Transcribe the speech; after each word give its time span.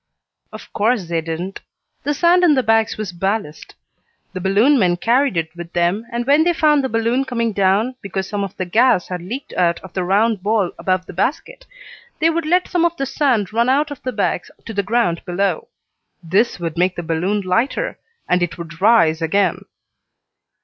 Of 0.51 0.73
course 0.73 1.07
they 1.09 1.21
didn't. 1.21 1.59
The 2.01 2.15
sand 2.15 2.43
in 2.43 2.55
the 2.55 2.63
bags 2.63 2.97
was 2.97 3.11
"ballast." 3.11 3.75
The 4.33 4.41
balloon 4.41 4.79
men 4.79 4.97
carried 4.97 5.37
it 5.37 5.55
with 5.55 5.71
them, 5.73 6.07
and 6.11 6.25
when 6.25 6.43
they 6.43 6.53
found 6.53 6.83
the 6.83 6.89
balloon 6.89 7.23
coming 7.23 7.53
down, 7.53 7.93
because 8.01 8.27
some 8.27 8.43
of 8.43 8.57
the 8.57 8.65
gas 8.65 9.09
had 9.09 9.21
leaked 9.21 9.53
out 9.53 9.79
of 9.81 9.93
the 9.93 10.03
round 10.03 10.41
ball 10.41 10.71
above 10.79 11.05
the 11.05 11.13
basket, 11.13 11.67
they 12.17 12.31
would 12.31 12.47
let 12.47 12.67
some 12.67 12.83
of 12.83 12.97
the 12.97 13.05
sand 13.05 13.53
run 13.53 13.69
out 13.69 13.91
of 13.91 14.01
the 14.01 14.11
bags 14.11 14.49
to 14.65 14.73
the 14.73 14.81
ground 14.81 15.23
below. 15.23 15.67
This 16.23 16.59
would 16.59 16.79
make 16.79 16.95
the 16.95 17.03
balloon 17.03 17.41
lighter, 17.41 17.99
and 18.27 18.41
it 18.41 18.57
would 18.57 18.81
rise 18.81 19.21
again. 19.21 19.65